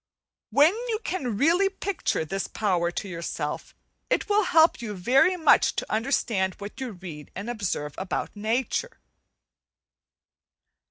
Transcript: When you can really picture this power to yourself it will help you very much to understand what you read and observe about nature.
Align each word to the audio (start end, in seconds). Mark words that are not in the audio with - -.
When 0.49 0.73
you 0.89 0.97
can 1.03 1.37
really 1.37 1.69
picture 1.69 2.25
this 2.25 2.47
power 2.47 2.89
to 2.89 3.07
yourself 3.07 3.75
it 4.09 4.27
will 4.27 4.45
help 4.45 4.81
you 4.81 4.95
very 4.95 5.37
much 5.37 5.75
to 5.75 5.91
understand 5.93 6.55
what 6.55 6.81
you 6.81 6.93
read 6.93 7.29
and 7.35 7.47
observe 7.51 7.93
about 7.99 8.35
nature. 8.35 8.99